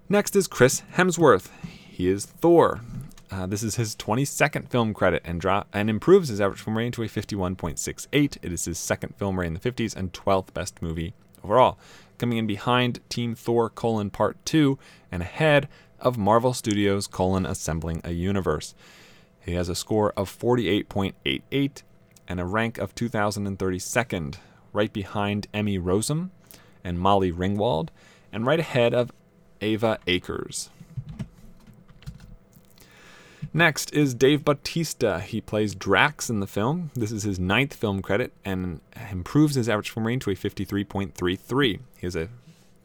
[0.08, 1.48] Next is Chris Hemsworth.
[1.90, 2.82] He is Thor.
[3.32, 6.92] Uh, this is his 22nd film credit and drop and improves his average film rating
[6.92, 8.36] to a 51.68.
[8.42, 11.78] It is his second film rating in the 50s and 12th best movie overall,
[12.18, 14.78] coming in behind Team Thor: colon Part Two
[15.10, 15.66] and ahead
[15.98, 18.74] of Marvel Studios: colon Assembling a Universe.
[19.40, 21.82] He has a score of 48.88
[22.28, 24.34] and a rank of 2032nd,
[24.74, 26.28] right behind Emmy Rossum
[26.84, 27.88] and Molly Ringwald,
[28.30, 29.10] and right ahead of
[29.62, 30.68] Ava Akers.
[33.54, 35.20] Next is Dave Bautista.
[35.20, 36.90] He plays Drax in the film.
[36.94, 41.68] This is his ninth film credit and improves his average film rating to a 53.33.
[41.68, 42.30] He has a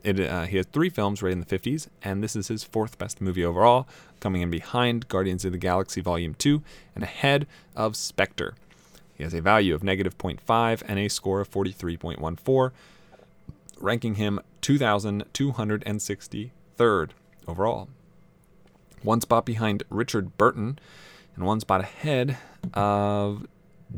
[0.04, 2.98] it, uh, he has three films rated in the 50s, and this is his fourth
[2.98, 3.88] best movie overall,
[4.20, 6.62] coming in behind Guardians of the Galaxy Volume 2
[6.96, 8.54] and ahead of Spectre.
[9.16, 12.72] He has a value of negative 0.5 and a score of 43.14,
[13.80, 17.10] ranking him 2,263rd
[17.48, 17.88] overall
[19.04, 20.80] one spot behind Richard Burton,
[21.36, 22.38] and one spot ahead
[22.74, 23.48] of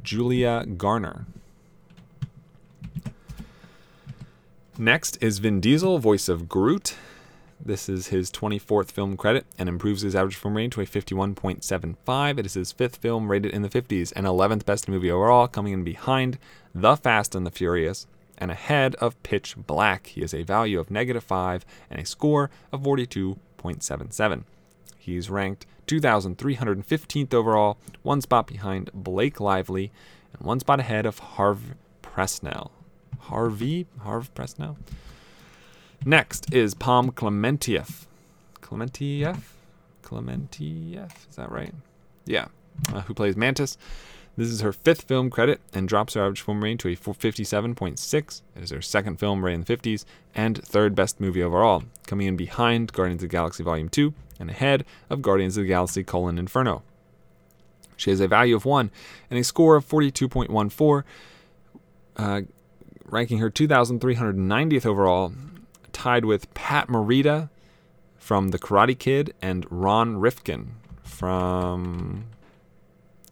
[0.04, 1.26] Julia Garner.
[4.78, 6.96] Next is Vin Diesel, voice of Groot.
[7.64, 12.40] This is his 24th film credit and improves his average film rating to a 51.75.
[12.40, 15.74] It is his fifth film rated in the 50s and 11th best movie overall, coming
[15.74, 16.38] in behind
[16.74, 18.08] The Fast and the Furious
[18.38, 20.08] and ahead of Pitch Black.
[20.08, 24.44] He has a value of negative 5 and a score of 42.77.
[25.10, 29.92] He's ranked 2,315th overall, one spot behind Blake Lively,
[30.34, 32.70] and one spot ahead of Harve Presnell.
[33.20, 33.88] Harvey?
[34.02, 34.78] Harve Presnell?
[36.06, 38.06] Next is Pom Klementieff.
[38.62, 39.40] Klementieff?
[40.04, 41.12] Klementieff?
[41.30, 41.74] Is that right?
[42.26, 42.48] Yeah.
[42.94, 43.78] Uh, who plays Mantis.
[44.40, 48.42] This is her fifth film credit and drops her average film rating to a 57.6.
[48.56, 52.26] It is her second film rated in the 50s and third best movie overall, coming
[52.26, 56.06] in behind Guardians of the Galaxy Volume 2 and ahead of Guardians of the Galaxy
[56.06, 56.84] colon Inferno.
[57.98, 58.90] She has a value of 1
[59.30, 61.04] and a score of 42.14,
[62.16, 62.42] uh,
[63.04, 65.34] ranking her 2,390th overall,
[65.92, 67.50] tied with Pat Morita
[68.16, 72.24] from The Karate Kid and Ron Rifkin from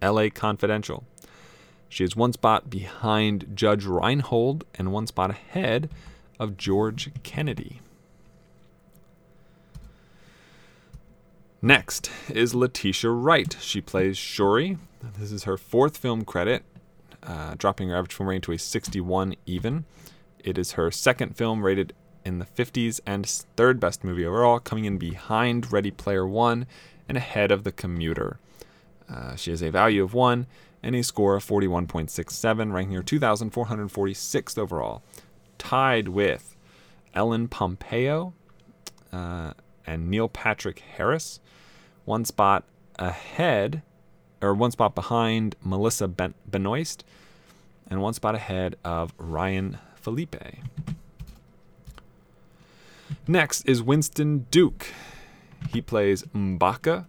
[0.01, 1.03] LA Confidential.
[1.89, 5.89] She is one spot behind Judge Reinhold and one spot ahead
[6.39, 7.81] of George Kennedy.
[11.61, 13.57] Next is Letitia Wright.
[13.59, 14.77] She plays Shuri.
[15.17, 16.63] This is her fourth film credit,
[17.23, 19.85] uh, dropping her average film rating to a 61 even.
[20.39, 24.85] It is her second film rated in the 50s and third best movie overall, coming
[24.85, 26.67] in behind Ready Player One
[27.09, 28.39] and ahead of The Commuter.
[29.09, 30.47] Uh, she has a value of 1
[30.83, 35.03] and a score of 41.67, ranking her 2,446th overall,
[35.57, 36.55] tied with
[37.13, 38.33] Ellen Pompeo
[39.11, 39.53] uh,
[39.85, 41.39] and Neil Patrick Harris,
[42.05, 42.63] one spot
[42.99, 43.81] ahead,
[44.41, 47.03] or one spot behind Melissa ben- Benoist,
[47.89, 50.59] and one spot ahead of Ryan Phillippe.
[53.27, 54.87] Next is Winston Duke.
[55.69, 57.05] He plays M'Baka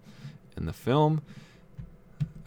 [0.57, 1.23] in the film.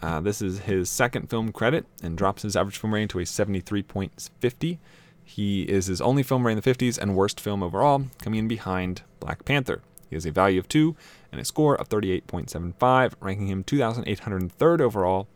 [0.02, 3.22] Uh, this is his second film credit and drops his average film rating to a
[3.22, 4.78] 73.50.
[5.24, 8.48] He is his only film rating in the 50s and worst film overall, coming in
[8.48, 9.80] behind Black Panther.
[10.10, 10.96] He has a value of 2
[11.30, 15.28] and a score of 38.75, ranking him 2,803rd overall,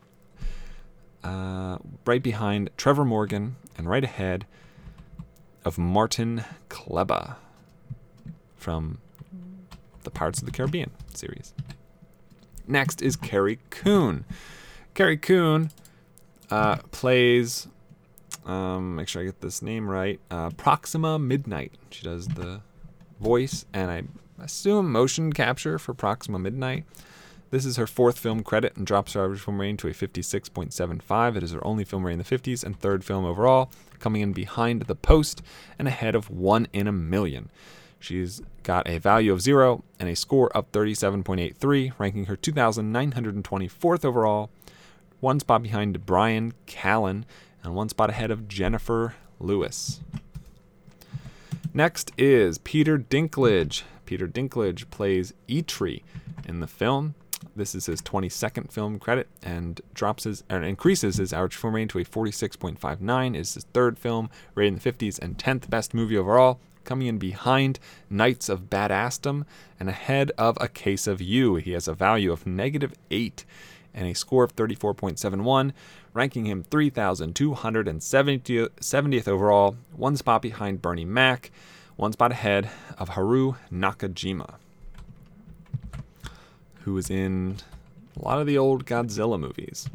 [1.22, 4.46] uh, right behind Trevor Morgan and right ahead
[5.64, 7.36] of Martin Klebba
[8.56, 8.98] from
[10.02, 11.54] the Pirates of the Caribbean series.
[12.66, 14.24] Next is Carrie Coon.
[14.96, 15.70] Carrie Coon
[16.50, 17.68] uh, plays,
[18.46, 21.72] um, make sure I get this name right, uh, Proxima Midnight.
[21.90, 22.62] She does the
[23.20, 24.04] voice and I
[24.42, 26.86] assume motion capture for Proxima Midnight.
[27.50, 31.36] This is her fourth film credit and drops her average film rating to a 56.75.
[31.36, 34.32] It is her only film rating in the 50s and third film overall, coming in
[34.32, 35.42] behind The Post
[35.78, 37.50] and ahead of One in a Million.
[37.98, 44.50] She's got a value of zero and a score of 37.83, ranking her 2,924th overall,
[45.20, 47.24] one spot behind Bryan Callen,
[47.62, 50.00] and one spot ahead of Jennifer Lewis.
[51.74, 53.82] Next is Peter Dinklage.
[54.06, 56.02] Peter Dinklage plays Eitri
[56.46, 57.14] in the film.
[57.54, 61.88] This is his 22nd film credit and drops his or increases his average film rating
[61.88, 63.34] to a 46.59.
[63.34, 67.08] It is his third film, rated in the 50s and 10th best movie overall, coming
[67.08, 69.44] in behind Knights of Badassdom
[69.78, 71.56] and ahead of A Case of You.
[71.56, 73.44] He has a value of negative 8
[73.96, 75.72] and a score of 34.71,
[76.12, 81.50] ranking him 3,270th overall, one spot behind Bernie Mac,
[81.96, 84.56] one spot ahead of Haruo Nakajima,
[86.82, 87.56] who is in
[88.20, 89.88] A lot of the old Godzilla movies.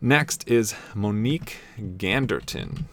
[0.00, 2.84] Next is Monique Ganderton.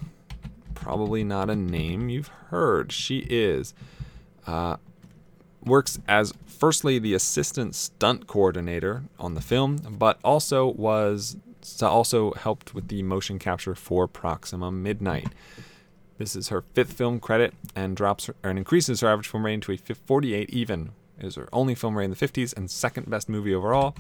[0.74, 2.92] Probably not a name you've heard.
[2.92, 3.74] She is
[4.48, 4.78] uh,
[5.66, 11.38] works as firstly the assistant stunt coordinator on the film, but also was
[11.82, 15.30] also helped with the motion capture for Proxima Midnight.
[16.18, 19.62] This is her fifth film credit and drops her, and increases her average film rating
[19.62, 20.92] to a 48 even.
[21.20, 23.96] It is her only film rating in the 50s and second best movie overall,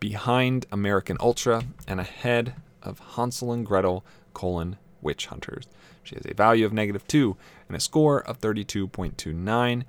[0.00, 5.66] behind American Ultra and ahead of Hansel and Gretel: colon, Witch Hunters.
[6.02, 7.36] She has a value of negative 2
[7.68, 9.84] and a score of 32.29,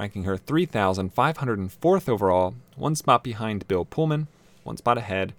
[0.00, 4.28] ranking her 3,504th overall, one spot behind Bill Pullman,
[4.62, 5.34] one spot ahead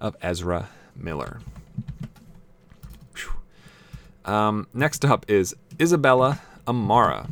[0.00, 1.40] of Ezra Miller.
[4.24, 7.28] Um, next up is Isabella Amara.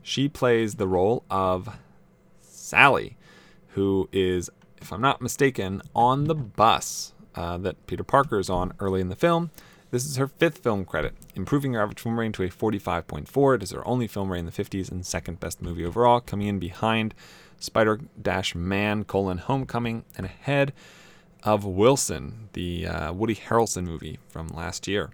[0.00, 1.76] She plays the role of
[2.42, 3.16] Sally,
[3.70, 4.48] who is,
[4.80, 9.08] if I'm not mistaken, on the bus uh, that Peter Parker is on early in
[9.08, 9.50] the film.
[9.92, 13.56] This is her fifth film credit, improving her average film rating to a 45.4.
[13.56, 16.46] It is her only film rating in the 50s and second best movie overall, coming
[16.46, 17.12] in behind
[17.60, 20.72] Spider Dash Man colon Homecoming and ahead
[21.42, 25.10] of Wilson, the uh, Woody Harrelson movie from last year.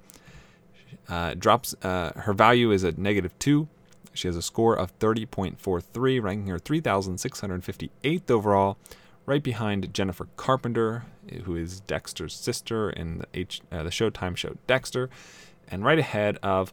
[1.09, 3.67] Uh, drops uh, her value is at negative two.
[4.15, 8.77] She has a score of 30.43, ranking her 3,658th overall,
[9.29, 11.05] right behind Jennifer Carpenter,
[11.45, 15.11] who is Dexter's sister in the H, uh, the Showtime show Dexter,
[15.71, 16.73] and right ahead of.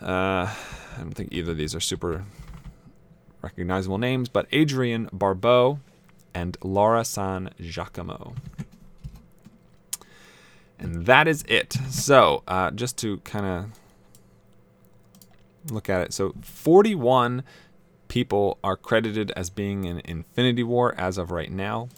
[0.00, 2.24] Uh, I don't think either of these are super
[3.42, 5.80] recognizable names, but Adrienne Barbeau
[6.32, 8.34] and Laura San Giacomo.
[10.78, 11.76] And that is it.
[11.90, 16.12] So, uh, just to kind of look at it.
[16.12, 17.42] So, 41
[18.08, 21.88] people are credited as being in Infinity War as of right now.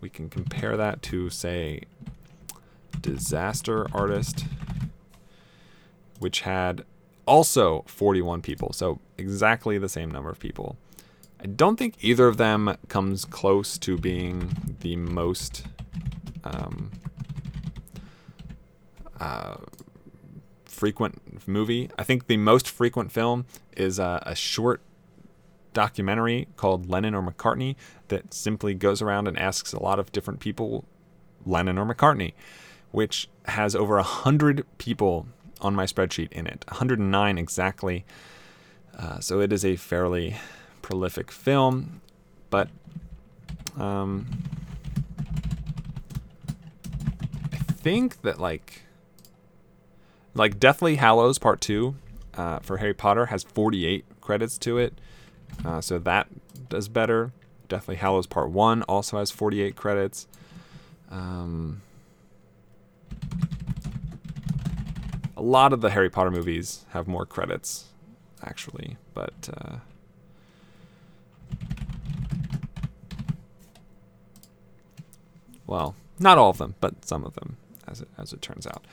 [0.00, 1.82] We can compare that to, say,
[3.00, 4.46] Disaster Artist,
[6.18, 6.84] which had
[7.26, 8.72] also 41 people.
[8.72, 10.76] So, exactly the same number of people.
[11.40, 15.64] I don't think either of them comes close to being the most
[16.42, 16.90] um,
[19.20, 19.56] uh,
[20.64, 21.90] frequent movie.
[21.98, 23.46] I think the most frequent film
[23.76, 24.80] is uh, a short
[25.72, 27.76] documentary called Lennon or McCartney
[28.08, 30.84] that simply goes around and asks a lot of different people,
[31.44, 32.32] Lennon or McCartney,
[32.90, 35.26] which has over a hundred people
[35.60, 38.04] on my spreadsheet in it, 109 exactly.
[38.96, 40.36] Uh, so it is a fairly
[40.82, 42.00] prolific film,
[42.50, 42.68] but
[43.78, 44.26] um,
[47.52, 48.82] I think that like
[50.34, 51.96] like Deathly Hallows Part Two
[52.34, 55.00] uh, for Harry Potter has 48 credits to it,
[55.64, 56.28] uh, so that
[56.68, 57.32] does better.
[57.68, 60.26] Deathly Hallows Part One also has 48 credits.
[61.10, 61.82] Um,
[65.36, 67.86] a lot of the Harry Potter movies have more credits,
[68.42, 69.48] actually, but.
[69.54, 69.76] Uh,
[75.68, 78.84] Well, not all of them, but some of them, as it, as it turns out.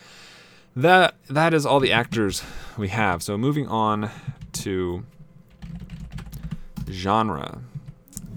[0.76, 2.44] That that is all the actors
[2.78, 3.24] we have.
[3.24, 4.12] So moving on
[4.52, 5.06] to
[6.90, 7.62] genre.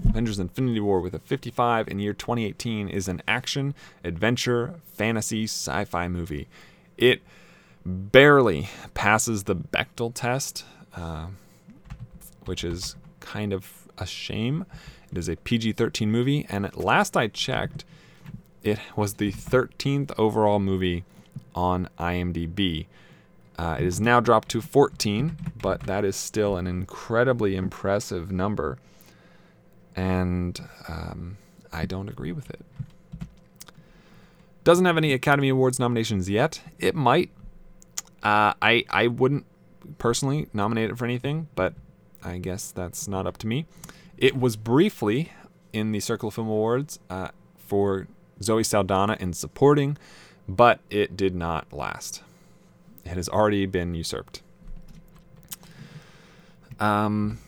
[0.07, 5.85] Avengers Infinity War with a 55 in year 2018 is an action, adventure, fantasy, sci
[5.85, 6.47] fi movie.
[6.97, 7.21] It
[7.85, 11.27] barely passes the Bechdel test, uh,
[12.45, 14.65] which is kind of a shame.
[15.11, 17.83] It is a PG 13 movie, and at last I checked,
[18.63, 21.03] it was the 13th overall movie
[21.55, 22.85] on IMDb.
[23.59, 28.77] Uh, it is now dropped to 14, but that is still an incredibly impressive number.
[29.97, 30.57] And
[30.87, 31.37] um,
[31.73, 32.61] I don't agree with it.
[34.63, 36.61] Doesn't have any Academy Awards nominations yet.
[36.79, 37.31] It might.
[38.23, 39.45] Uh, I I wouldn't
[39.97, 41.73] personally nominate it for anything, but
[42.23, 43.65] I guess that's not up to me.
[44.17, 45.33] It was briefly
[45.73, 48.07] in the Circle of Film Awards uh, for
[48.41, 49.97] Zoe Saldana in supporting,
[50.47, 52.21] but it did not last.
[53.09, 54.41] It has already been usurped.
[56.79, 57.39] Um,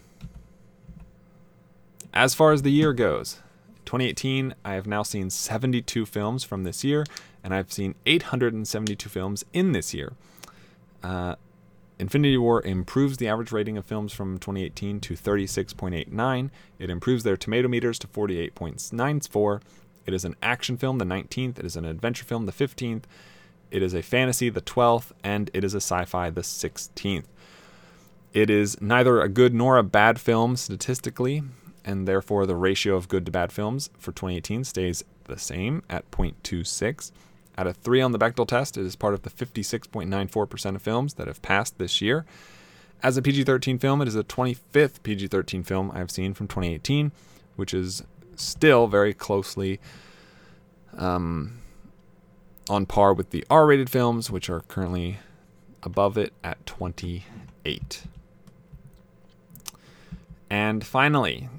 [2.14, 3.40] as far as the year goes,
[3.86, 7.06] 2018, I have now seen 72 films from this year,
[7.44, 10.14] and I've seen 872 films in this year.
[11.04, 11.36] Uh,
[12.00, 16.50] Infinity War improves the average rating of films from 2018 to 36.89.
[16.80, 19.62] It improves their tomato meters to 48.94,
[20.06, 21.60] it is an action film, the 19th.
[21.60, 23.04] It is an adventure film, the 15th.
[23.72, 25.12] It is a fantasy, the 12th.
[25.24, 27.26] And it is a sci fi, the 16th.
[28.34, 31.44] It is neither a good nor a bad film statistically.
[31.84, 36.10] and therefore the ratio of good to bad films for 2018 stays the same at
[36.12, 37.12] 0.26.
[37.58, 41.16] At a 3 on the Bechdel test, it is part of the 56.94% of films
[41.16, 42.26] that have passed this year.
[43.04, 46.34] As a PG 13 film, it is the 25th PG 13 film I have seen
[46.36, 47.12] from 2018,
[47.56, 48.04] which is
[48.36, 49.80] still very closely
[50.98, 51.61] um,
[52.72, 55.20] on par with the R rated films, which are currently
[55.84, 58.04] above it at 28.
[60.50, 61.50] And finally,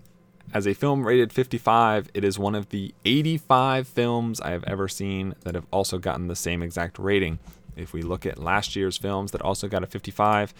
[0.54, 4.88] as a film rated 55, it is one of the 85 films I have ever
[4.88, 7.38] seen that have also gotten the same exact rating.
[7.76, 10.54] If we look at last year's films that also got a 55,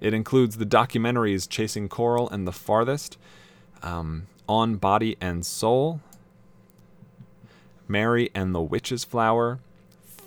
[0.00, 3.18] it includes the documentaries Chasing Coral and The Farthest,
[3.84, 6.00] um, On Body and Soul,
[7.86, 9.60] Mary and the Witch's Flower,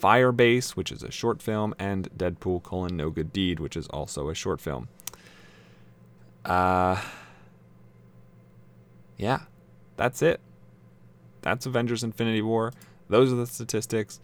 [0.06, 4.30] Firebase, which is a short film, and Deadpool colon No Good Deed, which is also
[4.30, 4.88] a short film.
[6.45, 7.01] Uh,
[9.18, 9.39] yeah,
[9.97, 10.41] that's it.
[11.41, 12.72] That's Avengers Infinity War.
[13.10, 14.20] Those are the statistics.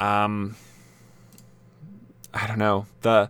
[0.00, 0.56] Um,
[2.32, 2.86] I don't know.
[3.02, 3.28] The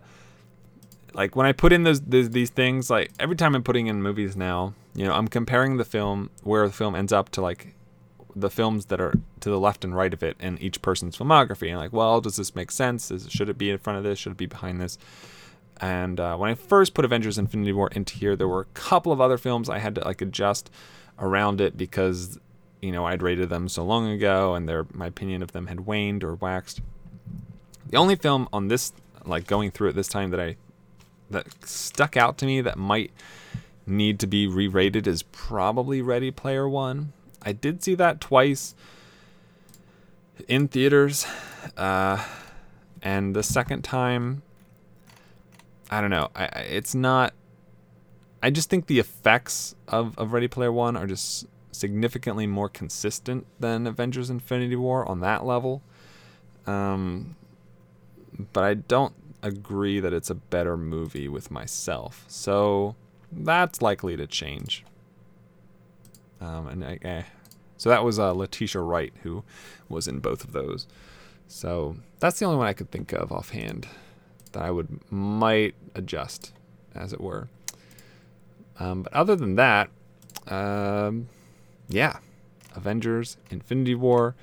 [1.13, 4.01] like when I put in those, these these things, like every time I'm putting in
[4.01, 7.73] movies now, you know, I'm comparing the film where the film ends up to like
[8.39, 11.69] the films that are to the left and right of it in each person's filmography,
[11.69, 13.11] and like, well, does this make sense?
[13.11, 14.19] Is, should it be in front of this?
[14.19, 14.97] Should it be behind this?
[15.79, 19.11] And uh, when I first put Avengers: Infinity War into here, there were a couple
[19.11, 20.71] of other films I had to like adjust
[21.19, 22.39] around it because
[22.81, 25.81] you know I'd rated them so long ago, and their my opinion of them had
[25.81, 26.81] waned or waxed.
[27.89, 28.91] The only film on this,
[29.25, 30.57] like going through it this time, that I
[31.29, 33.11] that stuck out to me that might
[33.85, 37.13] need to be re-rated is probably Ready Player One.
[37.41, 38.75] I did see that twice
[40.47, 41.25] in theaters,
[41.75, 42.23] uh,
[43.01, 44.41] and the second time,
[45.89, 46.29] I don't know.
[46.35, 47.33] I, it's not.
[48.41, 53.45] I just think the effects of, of Ready Player One are just significantly more consistent
[53.59, 55.81] than Avengers: Infinity War on that level.
[56.65, 57.35] Um,
[58.53, 62.25] but I don't agree that it's a better movie with myself.
[62.27, 62.95] So
[63.31, 64.83] that's likely to change.
[66.39, 67.25] Um, and I, I,
[67.77, 69.43] so that was uh, Letitia Wright who
[69.89, 70.87] was in both of those.
[71.47, 73.87] So that's the only one I could think of offhand
[74.51, 76.51] that I would might adjust,
[76.93, 77.47] as it were.
[78.79, 79.89] Um, but other than that,
[80.47, 81.29] um,
[81.89, 82.17] yeah,
[82.75, 84.35] Avengers, Infinity War.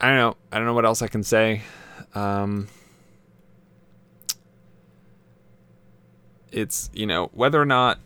[0.00, 0.36] I don't know.
[0.52, 1.62] I don't know what else I can say.
[2.14, 2.68] Um,
[6.52, 7.98] it's you know whether or not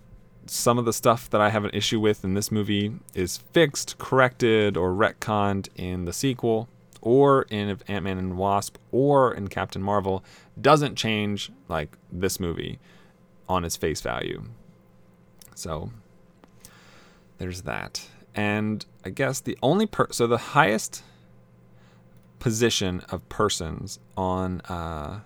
[0.46, 3.98] some of the stuff that I have an issue with in this movie is fixed,
[3.98, 6.68] corrected, or retconned in the sequel,
[7.00, 10.24] or in Ant Man and Wasp, or in Captain Marvel,
[10.60, 12.78] doesn't change like this movie
[13.48, 14.44] on its face value.
[15.54, 15.90] So
[17.38, 18.08] there's that.
[18.34, 21.02] And I guess the only per so the highest
[22.38, 25.20] position of persons on uh,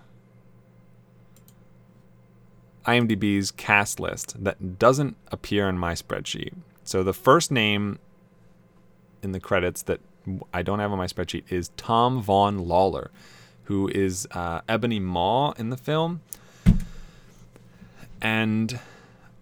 [2.85, 6.53] IMDb's cast list that doesn't appear in my spreadsheet.
[6.83, 7.99] So the first name
[9.21, 9.99] in the credits that
[10.53, 13.09] I don't have on my spreadsheet is Tom Vaughan-Lawlor,
[13.63, 16.21] who is uh, Ebony Maw in the film.
[18.21, 18.79] And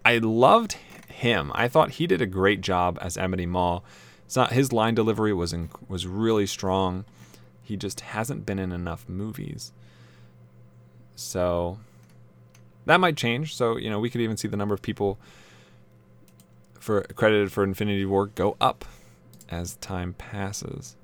[0.04, 0.76] I loved
[1.08, 1.52] him.
[1.54, 3.80] I thought he did a great job as Ebony Maw.
[4.26, 7.04] It's not his line delivery was in, was really strong.
[7.62, 9.72] He just hasn't been in enough movies.
[11.14, 11.78] So
[12.86, 13.54] that might change.
[13.54, 15.18] So, you know, we could even see the number of people
[16.78, 18.84] for credited for Infinity War go up
[19.48, 20.96] as time passes.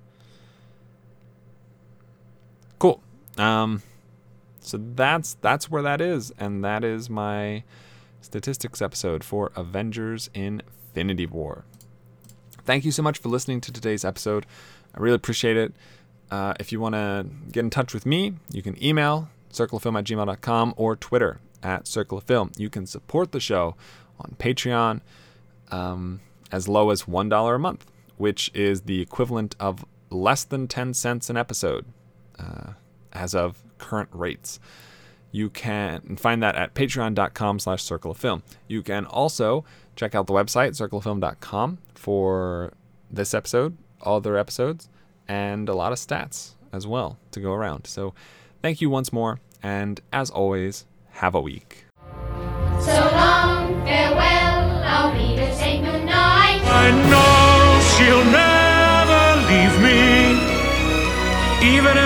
[2.78, 3.00] Cool.
[3.38, 3.82] Um
[4.60, 7.64] so that's that's where that is and that is my
[8.20, 11.64] statistics episode for Avengers Infinity War.
[12.64, 14.44] Thank you so much for listening to today's episode.
[14.94, 15.72] I really appreciate it.
[16.30, 20.04] Uh, if you want to get in touch with me, you can email circleoffilm at
[20.04, 22.50] gmail.com or Twitter at Circle of Film.
[22.56, 23.76] You can support the show
[24.18, 25.00] on Patreon
[25.70, 26.20] um,
[26.52, 27.86] as low as $1 a month,
[28.16, 31.86] which is the equivalent of less than 10 cents an episode
[32.38, 32.72] uh,
[33.12, 34.60] as of current rates.
[35.32, 38.42] You can find that at patreon.com slash circle of film.
[38.66, 42.72] You can also check out the website, circleoffilm.com, for
[43.10, 44.88] this episode, other episodes,
[45.28, 47.86] and a lot of stats as well to go around.
[47.86, 48.14] So
[48.62, 50.86] thank you once more, and as always,
[51.20, 51.84] have a week.
[52.80, 54.58] So long, farewell,
[54.92, 56.60] I'll be to say goodnight.
[56.82, 57.60] I know
[57.92, 60.00] she'll never leave me,
[61.76, 61.96] even